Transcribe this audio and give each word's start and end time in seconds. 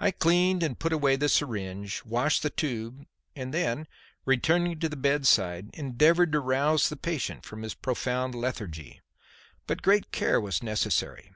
I 0.00 0.10
cleaned 0.10 0.64
and 0.64 0.76
put 0.76 0.92
away 0.92 1.14
the 1.14 1.28
syringe, 1.28 2.04
washed 2.04 2.42
the 2.42 2.50
tube, 2.50 3.06
and 3.36 3.54
then, 3.54 3.86
returning 4.24 4.80
to 4.80 4.88
the 4.88 4.96
bedside, 4.96 5.70
endeavoured 5.72 6.32
to 6.32 6.40
rouse 6.40 6.88
the 6.88 6.96
patient 6.96 7.44
from 7.44 7.62
his 7.62 7.74
profound 7.74 8.34
lethargy. 8.34 9.02
But 9.68 9.82
great 9.82 10.10
care 10.10 10.40
was 10.40 10.64
necessary. 10.64 11.30